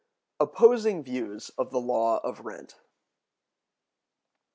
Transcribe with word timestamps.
Opposing 0.39 1.03
Views 1.03 1.49
of 1.59 1.69
the 1.69 1.79
Law 1.79 2.17
of 2.23 2.39
Rent. 2.39 2.73